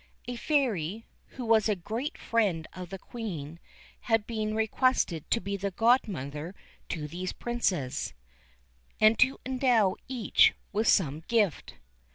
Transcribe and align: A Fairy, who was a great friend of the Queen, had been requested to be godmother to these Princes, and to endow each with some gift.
A 0.27 0.35
Fairy, 0.35 1.05
who 1.37 1.45
was 1.45 1.69
a 1.69 1.75
great 1.75 2.17
friend 2.17 2.65
of 2.73 2.89
the 2.89 2.97
Queen, 2.97 3.59
had 3.99 4.25
been 4.25 4.55
requested 4.55 5.29
to 5.29 5.39
be 5.39 5.55
godmother 5.59 6.55
to 6.89 7.07
these 7.07 7.33
Princes, 7.33 8.15
and 8.99 9.19
to 9.19 9.37
endow 9.45 9.95
each 10.07 10.55
with 10.73 10.87
some 10.87 11.19
gift. 11.27 11.75